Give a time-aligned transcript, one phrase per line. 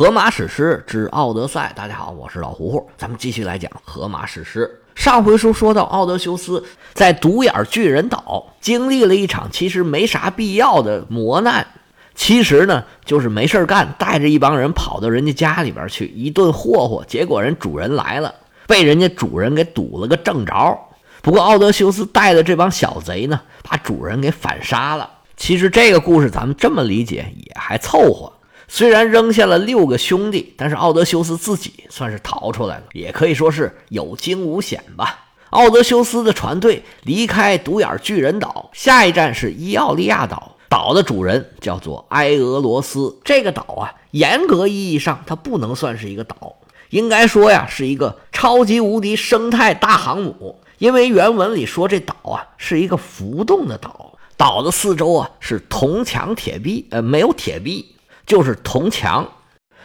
[0.00, 4.80] 荷马史诗之《奥德赛》，大家好，我是老胡胡，咱们继续来讲荷马史诗。
[4.94, 11.66] 上回书说到，奥德修斯在独眼巨人岛经历了一场其实没啥必要的磨难，
[12.14, 18.34] 其实呢就是没事干，带着一帮人跑到人家家里边去一顿霍霍，结果人主人来了，
[18.66, 20.78] 被人家主人给堵了个正着。
[21.20, 25.10] 不过奥德修斯带的这帮小贼呢，把主人给反杀了。
[25.36, 28.32] 其实这个故事咱们这么理解也还凑合。
[28.72, 35.24] 虽然扔下了六个兄弟，但是奥德修斯自己算是逃出来了，也可以说是有惊无险吧。
[35.50, 40.56] 奥德修斯的船队离开独眼巨人岛，下一站是伊奥利亚岛。
[40.68, 43.18] 岛的主人叫做埃俄罗斯。
[43.24, 46.54] 这个岛啊，严格意义上它不能算是一个岛，
[46.90, 50.60] 应该说呀是一个超级无敌生态大航母。
[50.78, 57.96] 因为原文里说这岛啊是一个浮动的岛，岛的四周啊是铜墙铁壁，呃，没有铁壁。
[58.30, 59.28] 就是铜墙，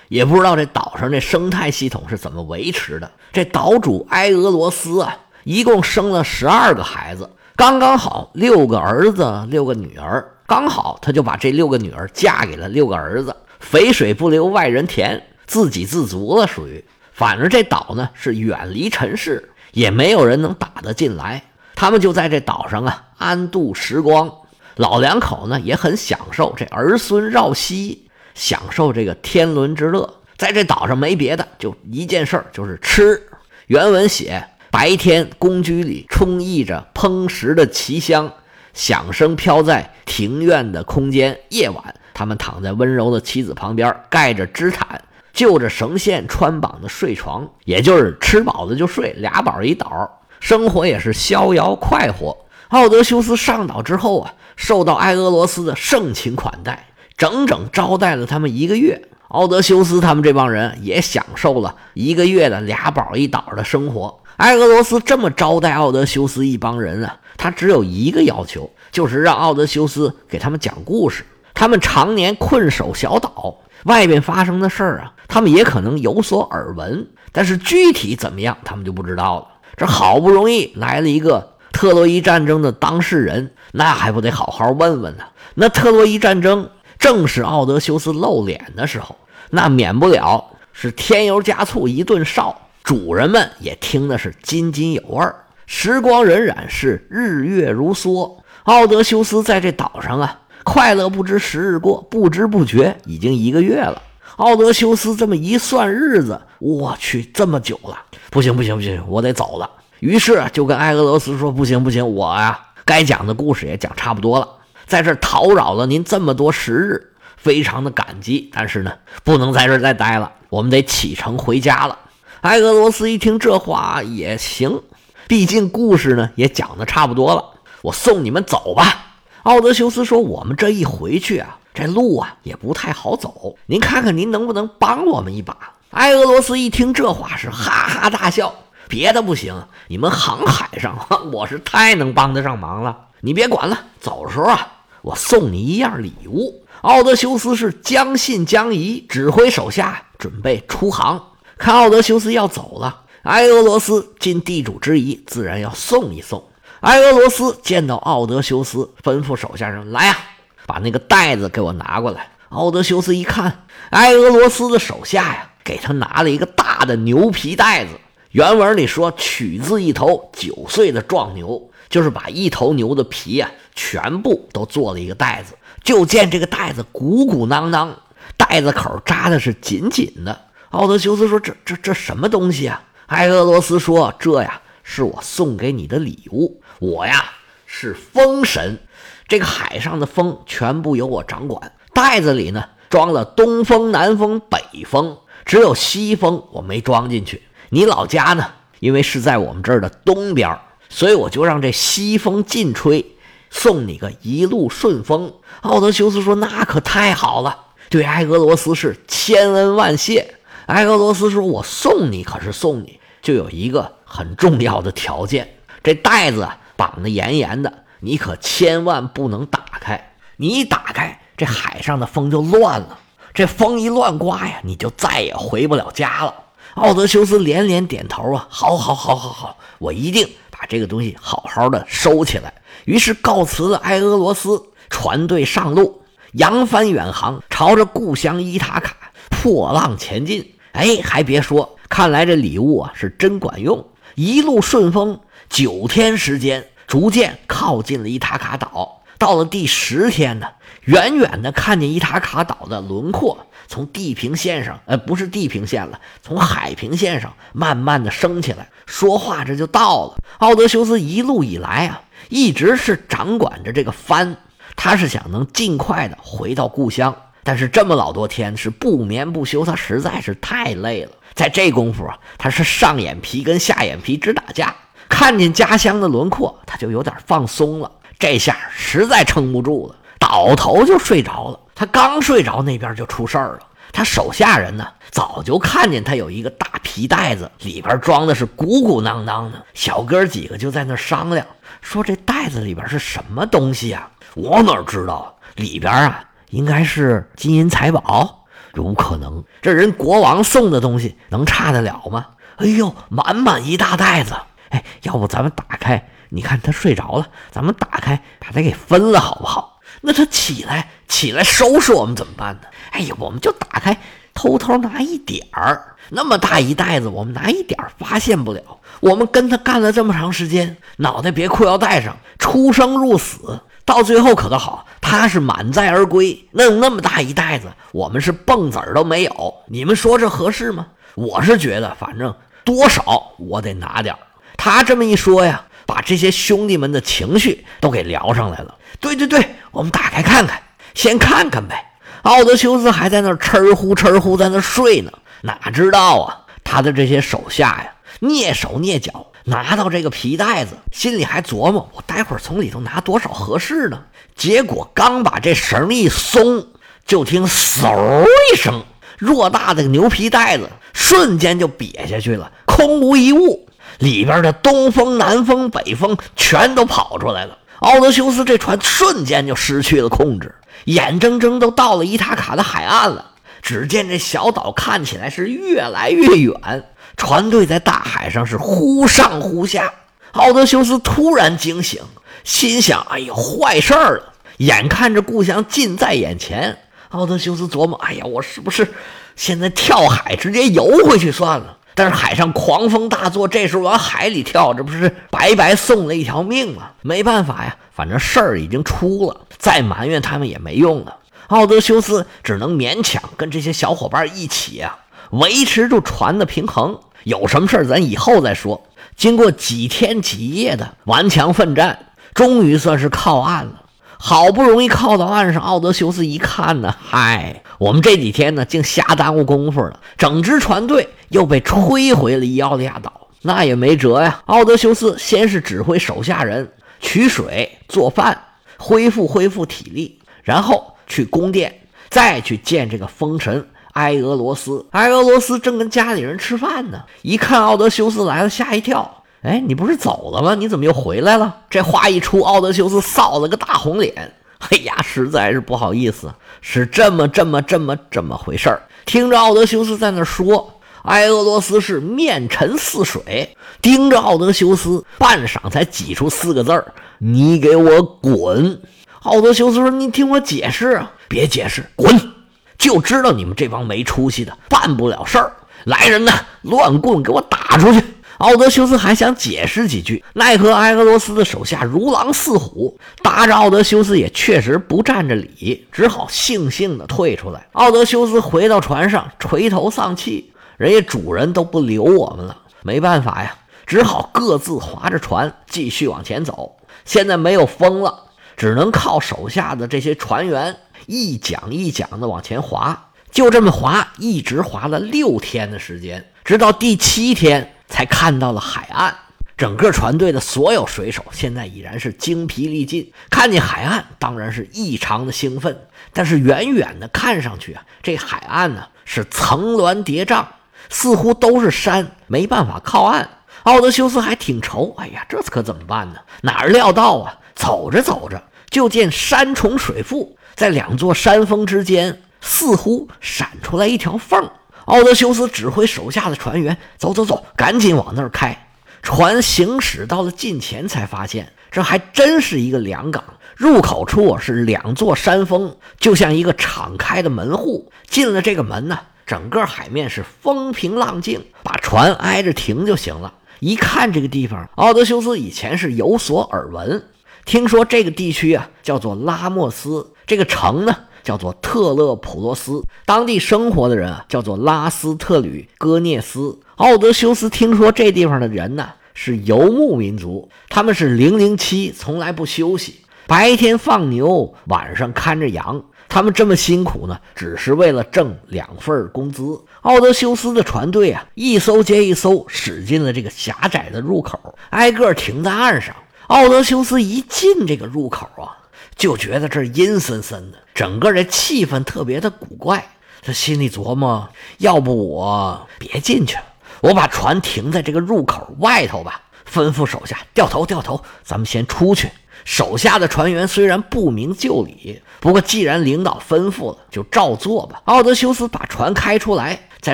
[0.08, 3.10] 也不知道这岛上这生态系统是怎么维持的。
[3.34, 16.86] 这岛主埃俄罗斯啊，一共生了十二个孩子，刚刚好六个儿子，六个女儿，刚好他就把这六个女儿嫁给了六个儿子，肥水不流外人田，自给自足了，属于。
[17.12, 24.32] 反正这岛呢是远离尘世，也没有人能打得进来，他们就在这岛上啊安度时光。
[24.76, 28.05] 老两口呢也很享受这儿孙绕膝。
[28.36, 33.20] 享受这个天伦之乐，在这岛上没别的，就一件事儿，就是吃。
[33.68, 38.32] 原文写：白天公居里充溢着烹食的奇香，
[38.74, 45.02] 响声飘在庭院的空间；夜晚，他们躺在温柔的妻子旁边，盖着织毯，
[45.34, 52.38] 就着绳线穿绑的睡床，也就是吃饱了就睡，俩宝一岛，生活也是逍遥快活。
[52.70, 56.88] 奥德修斯上岛之后啊，受到埃俄罗斯的盛情款待。
[57.18, 64.20] 整整招待了他们一个月，奥德修斯他们这帮人也享受了一个月的俩宝一岛的生活。
[64.38, 71.24] 埃俄罗斯这么招待奥德修斯一帮人啊，他只有一个要求，就是让奥德修斯给他们讲故事。
[71.54, 73.56] 他们常年困守小岛，
[73.86, 79.48] 外边发生的事儿啊，他们也可能有所耳闻，但是具体怎么样，他们就不知道了。
[79.78, 85.24] 这好不容易来了一个特洛伊战争的当事人，那还不得好好问问呢？
[85.54, 86.70] 那特洛伊战争。
[87.00, 89.16] 正是奥德修斯露脸的时候，
[89.50, 95.36] 那免不了是添油加醋一顿烧，主人们也听的是津津有味儿。
[95.68, 98.32] 时光荏苒，是日月如梭。
[98.64, 104.02] 奥德修斯在这岛上啊，快乐不知时日过，不知不觉已经一个月了。
[104.38, 107.98] 奥德修斯这么一算日子，我去，这么久了，
[108.30, 109.70] 不行不行不行，我得走了。
[110.00, 114.48] 于是就跟埃俄罗斯说：“不行不行，我呀，该讲的故事也讲差不多了。”
[114.86, 118.50] 在这叨扰了您这么多时日，非常的感激。
[118.54, 121.98] 但是呢，不能在这再待了，我们得启程回家了。
[122.42, 124.82] 埃俄罗斯一听这话也行，
[125.28, 127.44] 毕竟故事呢也讲的差不多了，
[127.82, 129.02] 我送你们走吧。
[129.44, 135.56] 奥德修斯说：“我们这一回去啊，这路啊也不太好走，您看看您能不能帮我们一把？”
[135.92, 138.54] 埃俄罗斯一听这话是哈哈大笑，
[138.88, 142.98] 别的不行，你们航海上我是太能帮得上忙了。
[143.22, 144.68] 你别管了，走的时候啊。
[145.06, 146.66] 我送你一样礼物。
[146.82, 151.24] 奥德修斯是将信将疑，指挥手下准备出航。
[151.60, 156.44] 看奥德修斯要走了，埃俄罗斯尽地主之谊，自然要送一送。
[156.80, 160.18] 埃俄罗斯见到奥德修斯，吩咐手下人来呀，
[160.66, 162.32] 把那个袋子给我拿过来。
[162.50, 167.92] 奥德修斯一看，埃俄罗斯的手下呀，给他拿了一个大的牛皮袋子。
[168.32, 173.50] 原文里说，取自一头九岁的壮牛，就是把一头牛的皮呀。
[173.78, 175.54] 全部都做了一个袋子，
[175.84, 177.94] 就见这个袋子鼓鼓囊囊，
[178.38, 180.46] 袋子口扎的是紧紧的。
[180.70, 186.62] 奥德修斯说：“这这这什么东西啊？”埃俄罗斯说：“这呀，是我送给你的礼物。
[186.80, 187.26] 我呀
[187.66, 188.80] 是风神，
[189.28, 191.74] 这个海上的风全部由我掌管。
[191.94, 197.44] 袋子里呢装了东风、南风、北风，只有西风我没装进去。
[197.72, 200.58] 你老家呢，因为是在我们这儿的东边，
[200.96, 203.06] 所以我就让这西风尽吹。”
[203.52, 207.58] 送你个一路顺风，奥德修斯说：“那可太好了，
[207.90, 210.36] 对埃俄罗斯是千恩万谢。”
[210.68, 220.16] 埃俄罗斯说：“我送你可是送你，就有一个很重要的条件，这袋子绑得严严的，你可千万不能打开。
[220.38, 223.00] 你一打开，这海上的风就乱了，
[223.34, 226.34] 这风一乱刮呀，你就再也回不了家了。”
[226.76, 232.54] 奥德修斯连连点头啊，好，好，好，好，好，我一定把这个东西好好的收起来。
[232.84, 236.02] 于是告辞了埃俄罗斯，船队上路，
[236.34, 238.94] 扬帆远航，朝着故乡伊塔卡
[239.30, 240.54] 破浪前进。
[240.74, 243.86] 哎，还别说，看来这礼物啊是真管用，
[244.16, 245.18] 一路顺风，
[245.48, 249.02] 九天时间，逐渐靠近了伊塔卡岛。
[249.26, 250.46] 到了第十天呢，
[250.84, 258.70] 远远的看见伊塔卡岛的轮廓从地平线上，呃，不是地平线了，从海平线上慢慢的升起来。
[258.86, 260.18] 说话这就到了。
[260.38, 264.38] 奥德修斯一路以来啊，一直是掌管着这个帆，
[264.76, 267.16] 他是想能尽快的回到故乡。
[267.44, 271.12] 但是这么老多天是不眠不休，他实在是太累了。
[271.34, 274.76] 在这功夫啊，他是上眼皮跟下眼皮直打架。
[275.10, 277.90] 看见家乡的轮廓，他就有点放松了。
[278.18, 281.60] 这下实在撑不住了，倒头就睡着了。
[281.76, 283.60] 他刚睡着，那边就出事儿了。
[283.92, 289.64] 他手下人呢，早就看见他有一个大皮袋子，里边装的是鼓鼓囊囊的。
[289.74, 291.46] 小哥几个就在那商量，
[291.82, 294.10] 说这袋子里边是什么东西啊？
[294.36, 295.38] 我哪知道？
[295.56, 296.24] 里边啊。
[296.52, 298.46] 应该是金银财宝，
[298.76, 299.44] 有可能。
[299.62, 302.28] 这人国王送的东西能差得了吗？
[302.58, 304.34] 哎呦，满满一大袋子！
[304.70, 306.08] 哎，要不咱们打开？
[306.30, 309.80] 你看他睡着了，咱们打开把他给分了，好不好？
[310.02, 312.62] 那他起来起来收拾我们怎么办呢？
[312.92, 313.98] 哎呀，我们就打开，
[314.34, 315.96] 偷偷拿一点儿。
[316.10, 318.62] 那么大一袋子，我们拿一点儿发现不了。
[319.00, 323.62] 我们跟他干了这么长时间，脑袋别裤腰带上，出生入死。
[323.86, 329.54] 到最后可倒好，他是满载而归，弄那么大一袋子，我们是蹦子儿都没有。
[329.68, 330.88] 你们说这合适吗？
[331.16, 334.20] 我是觉得，反正多少我得拿点儿。
[334.58, 338.76] 他这么一说呀，把这些兄弟们的情绪都给聊上来了。
[339.00, 340.62] 对对对，我们打开看看，
[340.94, 341.92] 先看看呗。
[342.24, 345.12] 奥德修斯还在那儿哧呼哧呼在那睡呢，
[345.42, 349.28] 哪知道啊，他的这些手下呀，蹑手蹑脚。
[349.48, 354.02] 拿到这个皮袋子，心里还琢磨：我待会儿从里头拿多少合适呢？
[354.36, 356.66] 结果刚把这绳一松，
[357.06, 358.84] 就听嗖一声，
[359.20, 363.70] 偌大的牛皮袋子瞬间就瘪下去了，空无一物。
[364.00, 367.58] 里边的东风、南风、北风全都跑出来了。
[367.80, 370.56] 奥德修斯这船瞬间就失去了控制，
[370.86, 373.32] 眼睁睁都到了伊塔卡的海岸了。
[373.62, 376.84] 只见这小岛看起来是越来越远。
[377.18, 379.94] 船队在大海上是忽上忽下，
[380.34, 382.02] 奥德修斯突然惊醒，
[382.44, 384.34] 心想：“哎呀，坏事了！
[384.58, 386.78] 眼看着故乡近在眼前。”
[387.10, 388.94] 奥德修斯琢磨：“哎呀，我是不是
[389.36, 391.78] 现在跳海直接游回去算了？
[391.96, 396.92] 但是海上狂风大作，这时候往海里跳，这不是白白送了一条命吗？
[397.02, 401.16] 没办法呀，反正事儿已经出了，再埋怨他们也没用了。
[401.48, 405.00] 奥德修斯只能勉强跟这些小伙伴一起啊。”
[405.32, 408.86] 维持住船的平衡，有什么事儿咱以后再说。
[409.16, 411.98] 经过几天几夜的顽强奋战，
[412.36, 413.82] 终于算是靠岸了。
[414.18, 423.12] 好不容易靠到岸上，奥德修斯一看呢，嗨，我们这几天呢竟瞎耽误功夫了，整支船队又被吹回了伊奥利亚岛。
[423.42, 424.42] 那也没辙呀。
[424.46, 428.42] 奥德修斯先是指挥手下人取水做饭，
[428.78, 433.68] 恢复恢复体力，然后去宫殿，再去见这个风神。
[433.94, 439.24] 埃俄罗斯，埃俄罗斯正跟家里人吃饭呢，一看奥德修斯来了，吓一跳。
[439.46, 440.56] 哎，你不是走了吗？
[440.56, 441.56] 你怎么又回来了？
[441.70, 444.34] 这话一出，奥德修斯臊了个大红脸。
[444.72, 448.82] 哎呀，实在是不好意思，是这么这么这么这么回事儿。
[449.06, 458.82] 听着奥德修斯在那说，埃俄罗斯是面沉似水，盯着奥德修斯，半晌才挤出四个字儿：“你给我滚！”
[459.22, 462.34] 奥德修斯说：“你听我解释啊，别解释，滚！”
[462.80, 465.52] 就知道你们这帮没出息的办不了事儿，
[465.84, 466.32] 来人呐，
[466.64, 468.04] 乱棍给我打出去！
[468.40, 477.68] 奥德修斯还想解释几句，奈何埃俄罗斯的手下如狼似虎，搭着奥德修斯也确实不占着理，只好悻悻地退出来。
[477.74, 486.76] 奥德修斯回到船上，垂头丧气，人家主人都不留我们了，没办法呀，只好各自划着船继续往前走。
[487.06, 488.26] 现在没有风了，
[488.58, 490.76] 只能靠手下的这些船员。
[491.08, 499.16] 一桨一桨的往前划，就这么划，一直划了六天的时间，直到第七天才看到了海岸。
[499.58, 505.88] 整个船队的所有水手现在已然是精疲力尽，看见海岸当然是异常的兴奋。
[506.12, 510.46] 但是远远的看上去啊，这海岸呢是层峦叠嶂，
[510.90, 513.30] 似乎都是山，没办法靠岸。
[513.64, 516.20] 奥德修斯还挺愁，哎呀，这可怎么办呢？
[516.42, 520.38] 哪料到啊，走着走着，就见山重水复。
[520.54, 524.52] 在两座山峰之间，似乎闪出来一条缝儿。
[524.86, 528.68] 奥德修斯指挥手下的船员走走走，赶紧往那儿开。
[529.02, 533.24] 船行驶到了近前，才发现这还真是一个良港。
[533.56, 537.92] 入口处是两座山峰，就像一个敞开的门户。
[538.08, 543.34] 进了这个门呢，整个海面是风平浪静，把船挨着停就行了。
[543.60, 547.06] 一看这个地方，奥德修斯以前是有所耳闻，
[547.46, 550.96] 听说这个地区啊叫做拉莫斯，这个城呢
[551.26, 556.58] 叫做特勒普罗斯，当地生活的人啊叫做拉斯特吕戈涅斯。
[556.76, 565.84] 奥德修斯听说这地方的人呢是游牧民族，他们是零零七，从来不休息，白天放牛，晚上看着羊。
[566.08, 569.60] 他们这么辛苦呢，只是为了挣两份工资。
[569.82, 575.96] 奥德修斯的船队啊，一艘接一艘驶进了这个狭窄的入口，挨个停在岸上。
[576.28, 578.56] 奥德修斯一进这个入口啊，
[578.96, 582.86] 就觉得这阴森森的，整个这气氛特别的古怪。
[583.24, 584.30] 他心里琢磨：
[584.60, 586.44] 要不我别进去了，
[586.82, 589.22] 我把船停在这个入口外头吧。
[589.52, 592.12] 吩咐手下掉头，掉头，咱们先出去。
[592.44, 597.82] 手下的船员虽然不明就里，不过既然领导吩咐了，就照做吧。
[597.86, 599.94] 奥德修斯把船开出来，在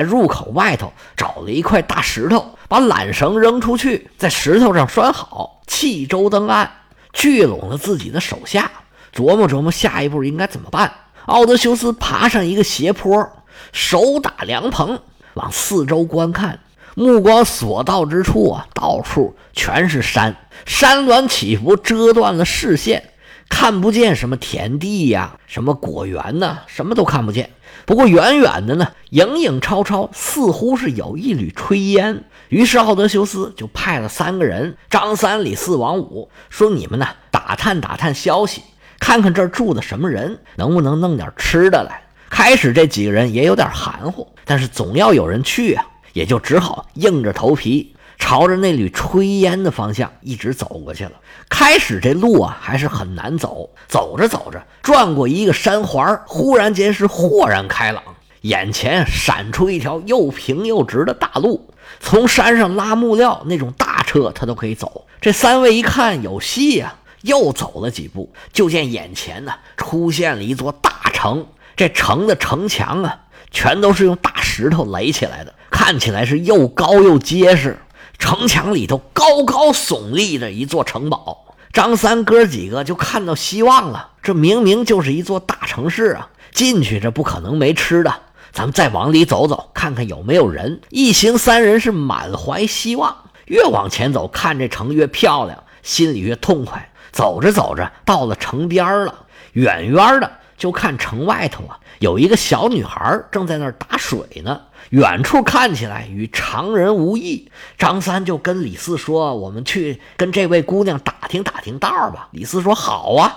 [0.00, 6.70] 入口外头找了一块大石头，把缆绳扔出去，在石头上拴好，弃舟登岸，
[7.12, 8.70] 聚拢了自己的手下，
[9.14, 10.92] 琢磨琢磨下一步应该怎么办。
[11.26, 13.30] 奥德修斯爬上一个斜坡，
[13.72, 14.98] 手打凉棚，
[15.34, 16.60] 往四周观看。
[16.94, 23.10] 目光所到之处啊，到处全是山，山峦起伏，遮断了视线，
[23.48, 27.50] 看不见什么田地呀，什么果园呐，什么都看不见。
[27.86, 32.24] 不过远远的呢，影影绰绰，似乎是有一缕炊烟。
[32.48, 38.62] 于是奥德修斯就派了三个人，张三李四王五，说：“你们呢，打探打探消息，
[39.02, 45.84] 看看这儿住的什么人，能不能弄点吃的来。”开始这几个人也有点含糊，但是总要有人去啊。
[46.12, 51.12] 也就只好硬着头皮朝着那缕炊烟的方向一直走过去了。
[51.48, 58.02] 开始这路啊还是很难走，走着走着，转过一个山环，忽然间是豁然开朗，
[58.42, 61.68] 眼前闪出一条又平又直的大路，
[61.98, 65.06] 从山上拉木料那种大车他都可以走。
[65.20, 73.18] 这三位一看有戏呀，又走了几步，就见眼前呢出现了一座大城，这城的城墙啊
[73.50, 75.54] 全都是用大石头垒起来的。
[75.70, 77.78] 看起来是又高又结实，
[78.18, 81.56] 城墙里头高高耸立着一座城堡。
[81.72, 86.28] 张三哥几个就看到希望了，这明明就是一座大城市啊！
[86.52, 88.14] 进去这不可能没吃的，
[88.52, 90.82] 咱们再往里走走，看看有没有人。
[90.90, 96.91] 一行三人是满怀希望，越往前走，看这城越漂亮，心里越痛快。
[97.12, 104.62] 走着走着，到了城边了，远远的就看城外头啊，有一个小女孩正在那儿打水呢。
[104.90, 113.34] 远处看起来与常人无异，张三就跟李四说：“我们去跟这位姑娘打听打听道吧。”李四说：“好啊，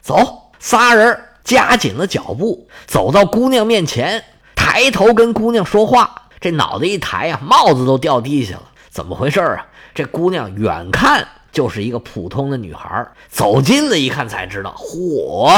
[0.00, 4.22] 走。”仨人加紧了脚步，走到姑娘面前，
[4.56, 6.22] 抬头跟姑娘说话。
[6.40, 8.64] 这脑袋一抬呀，帽子都掉地下了。
[8.90, 9.66] 怎么回事啊？
[9.94, 15.50] 这姑娘远看就是一个普通的女孩，走近了一看才知道，嚯，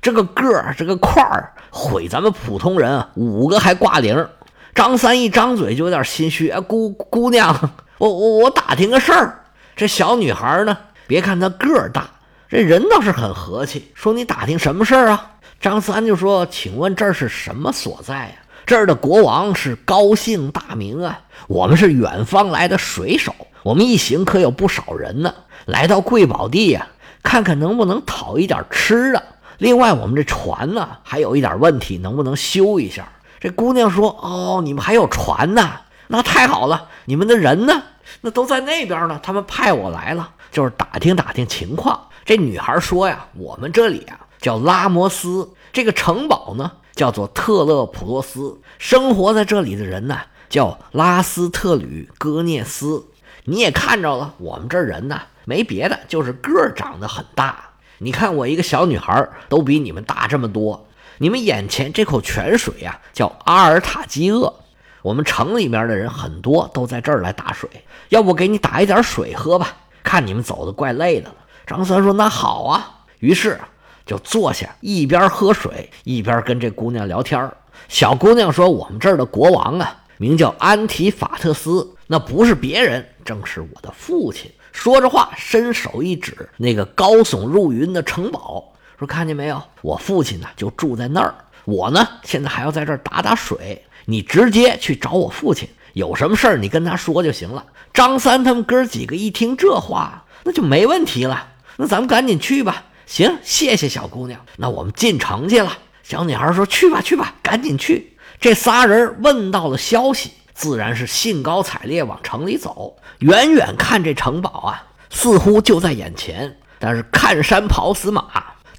[0.00, 4.28] 这个个儿，这个块儿，毁咱们普通人五个还挂零。
[4.74, 9.44] 张三一张嘴就有点心虚，哎，姑姑娘，我我我打听个事儿。
[9.74, 10.76] 这小女孩呢，
[11.06, 12.08] 别看她个儿大，
[12.48, 13.90] 这人倒是很和气。
[13.94, 15.32] 说你打听什么事儿啊？
[15.60, 18.32] 张三就说：“请问这是什么所在呀？
[18.64, 21.18] 这儿的国王是高姓大名啊？
[21.48, 25.34] 我们是远方来的水手，我们一行可有不少人呢。
[25.66, 26.88] 来到贵宝地呀，
[27.22, 29.22] 看看能不能讨一点吃的。
[29.58, 33.08] 另外，我们这船呢，还有一点问题，能不能修一下？”
[33.40, 35.70] 这姑娘说：“哦，你们还有船呢，
[36.06, 36.88] 那太好了。
[37.04, 37.82] 你们的人呢？
[38.20, 39.20] 那都在那边呢。
[39.22, 53.04] 他们派我来了，就是打听打听情况。”这女孩说：“呀，我们这里啊叫拉摩斯，这个城堡呢叫做特勒普洛斯，生活在这里的人呢叫拉斯特吕戈涅斯。
[53.48, 57.56] 你也看着了，我们这人呢没别的，就是个儿长得很大。
[57.96, 60.84] 你看我一个小女孩都比你们大这么多。”
[61.20, 64.54] 你们眼前这口泉水呀，叫阿尔塔基厄。
[65.02, 67.68] 我们城里面的人很多都在这儿来打水，
[68.10, 69.74] 要不给你打一点水喝吧？
[70.04, 71.34] 看你们走的怪累的了。
[71.66, 73.58] 张三说：“那好啊。”于是
[74.06, 77.50] 就坐下，一边喝水一边跟这姑娘聊天
[77.88, 88.72] 小姑娘说：“我们这儿的国王啊，名叫安提法特斯，那不是别人，正是我的父亲。”说着话，伸手一指那个高耸入云的城堡。
[88.98, 91.34] 说看见没有，我父亲呢就住在那儿。
[91.64, 93.84] 我呢现在还要在这儿打打水。
[94.06, 97.64] 你直接去找我父亲，有什么事儿你跟他说就行了。
[97.92, 101.48] 张三他们哥几个一听这话，那就没问题了。
[101.76, 102.84] 那咱们赶紧去吧。
[103.06, 104.40] 行，谢谢小姑娘。
[104.56, 105.76] 那我们进城去了。
[106.02, 112.96] 小女孩说：“去吧，去吧，赶紧去。”这仨人问到了消息，自然是兴高采烈往城里走。
[113.20, 118.24] 远远看这城堡啊，似乎就在眼前，但是看山跑死马，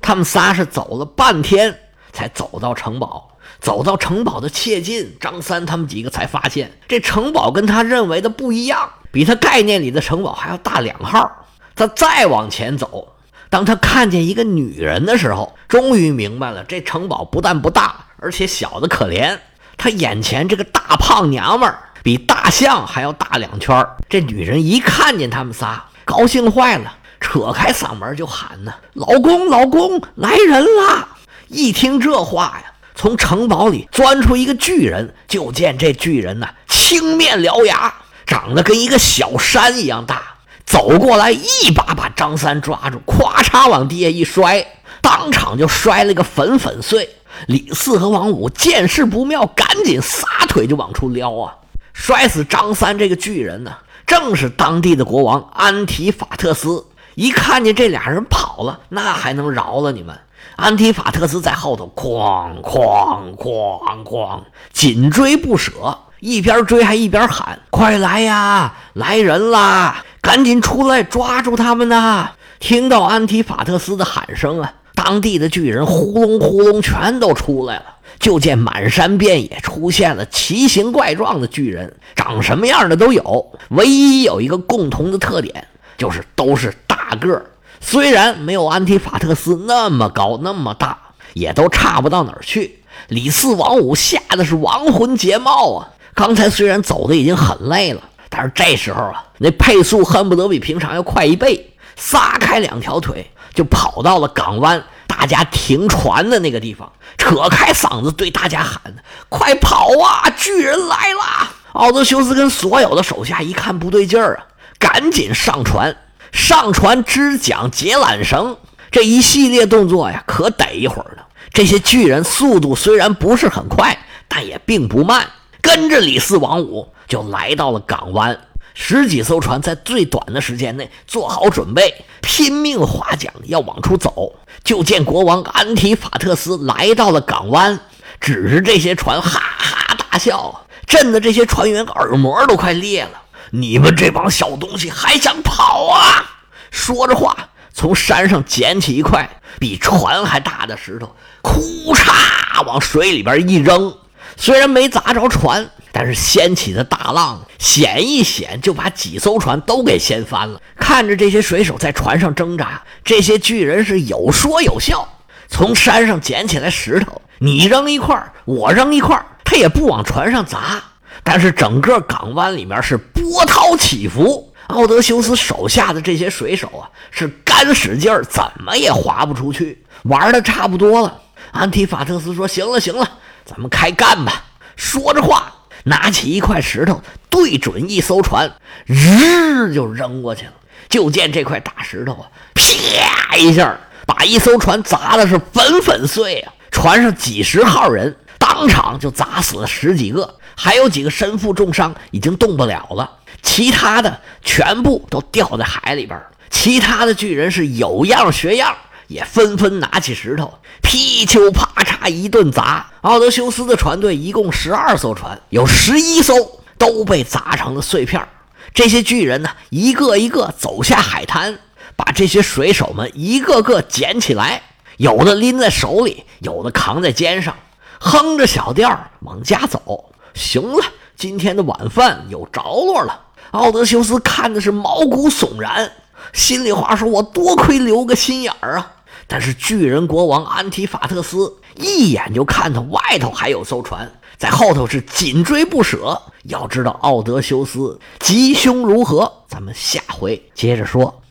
[0.01, 1.79] 他们仨是走了半天
[2.12, 3.38] 才走到城堡。
[3.62, 11.45] 走到城堡的切近，张三他们几个才发现，这城堡跟他认为的不一样，比他概念里的城堡还要大两号。
[11.75, 13.13] 他再往前走，
[13.50, 19.39] 当他看见一个女人的时候，终于明白了，这城堡不但不大，而且小的可怜。
[19.79, 23.88] 他眼前这个大胖娘们儿比大象还要大两圈。
[24.09, 31.07] 这女人一看见他们仨，高兴坏了，扯开嗓门就喊呢：“老公，老公，来人啦！”
[31.48, 32.74] 一听这话呀。
[32.93, 37.93] 从城堡里钻出一个巨人，就见这巨人呐，青面獠牙，
[38.25, 40.21] 长得跟一个小山一样大，
[40.65, 44.67] 走过来一把把张三抓住，咵嚓往地下一摔，
[45.01, 47.09] 当场就摔了个粉粉碎。
[47.48, 51.55] 李四和王五见势不妙，赶紧撒腿就往出撩啊！
[51.93, 53.71] 摔死张三这个巨人呢，
[54.07, 56.86] 正是当地的国王安提法特斯。
[57.15, 60.17] 一看见这俩人跑了，那还能饶了你们？
[60.55, 70.03] 安提法特斯在后头哐哐哐哐紧追不舍，一边追还一边喊：“快来呀，来人啦！
[70.21, 74.74] 赶紧出来抓住他们呐！”听到安提法特斯的喊声啊，
[75.10, 77.86] 当地的巨人呼隆呼隆全都出来了。
[78.20, 87.48] 就见满山遍野出现了奇形怪状的巨人，长什么样的都有，唯一有一个共同的特点，就是都是大个儿。
[87.82, 91.00] 虽然没有安提法特斯那么高那么大，
[91.34, 92.84] 也都差不到哪儿去。
[93.08, 95.89] 李四、王五吓得是亡魂皆冒啊！
[96.13, 108.80] 刚才虽然走的已经很累了，但是这时候啊，那配速恨不得比平常要快一倍，撒开两条腿就跑到了港湾大家停船的那个地方，扯开嗓子对大家喊
[109.28, 110.30] ：“快跑啊！
[110.38, 114.46] 巨人来了！”奥德修斯跟所有的手下一看不对劲儿啊，
[114.78, 115.98] 赶紧上船。
[116.32, 118.58] 上船支桨解缆绳，
[118.91, 121.24] 这一系列动作呀，可得一会儿呢。
[121.52, 125.28] 这些巨人速度虽然不是很快，但也并不慢。
[125.60, 128.39] 跟着李四、王五就来到了港湾。
[128.76, 134.36] 十几艘船在最短的时间内做好准备，拼命划桨要往出走。
[134.63, 137.80] 就见国王安提法特斯来到了港湾，
[138.19, 143.12] 指着这些船哈哈大笑，震得这些船员耳膜都快裂了。
[143.52, 146.26] 你们这帮小东西还想跑啊？
[146.69, 153.98] 说着话，从山上捡起一块比船还大的石头，哭嚓往水里边一扔。
[154.38, 160.62] 虽然没砸着船，但是掀起的大浪险一险就把几艘船都给掀翻了。
[160.75, 165.08] 看着这些水手在船上挣扎，这些巨人是有说有笑。
[165.47, 170.82] 从山上捡起来石头，你扔一块，我扔一块，他也不往船上砸。
[171.23, 179.84] 但是整个港湾里面是波涛起伏，奥德修斯手下的这些水手啊，是干使劲儿，怎么也划不出去。
[180.04, 181.19] 玩的差不多了，
[181.52, 183.10] 安提法特斯说：“行了行了，
[183.43, 184.45] 咱们开干吧。”
[184.78, 185.52] 说着话，
[185.84, 188.52] 拿起一块石头，对准一艘船，
[188.86, 190.54] 日就扔过去了。
[190.88, 196.54] 就见这块大石头啊，啪一下把一艘船砸的是粉粉碎啊！
[196.72, 200.36] 船上几十号人当场就砸死了十几个。
[200.56, 203.10] 还有几个身负重伤，已经动不了了。
[203.42, 206.20] 其他的全部都掉在海里边。
[206.50, 208.76] 其他的巨人是有样学样，
[209.10, 212.91] 也纷纷拿起石头，劈丘啪嚓一顿砸。
[213.02, 218.26] 奥德修斯的船队一共十二艘船，有十一艘都被砸成了碎片。
[218.72, 221.58] 这些巨人呢，一个一个走下海滩，
[221.95, 224.62] 把这些水手们一个个捡起来，
[224.98, 227.56] 有的拎在手里，有的扛在肩上，
[228.00, 230.12] 哼着小调往家走。
[230.36, 233.19] 行了，今天的晚饭有着落了。
[233.52, 235.91] 奥德修斯看的是毛骨悚然，
[236.32, 238.91] 心里话说：“我多亏留个心眼儿啊！”
[239.32, 246.20] 但是巨人国王安提法特斯一眼就看到外头还有艘船，在后头是紧追不舍。
[246.46, 251.22] 要知道奥德修斯吉凶如何，咱们下回接着说。